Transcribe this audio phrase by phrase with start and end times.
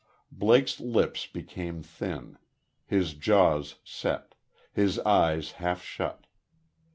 [0.31, 2.39] Blake's lips became thin;
[2.87, 4.33] his jaws set;
[4.73, 6.25] his eyes half shut.